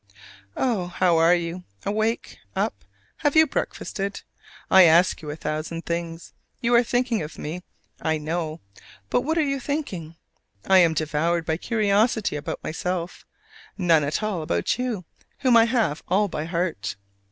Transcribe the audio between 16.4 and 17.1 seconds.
heart!